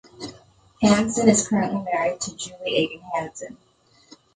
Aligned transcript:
Hansen 0.81 1.29
is 1.29 1.47
currently 1.47 1.83
married 1.83 2.19
to 2.21 2.35
Julie 2.35 2.75
Aiken 2.75 3.01
Hansen. 3.13 3.55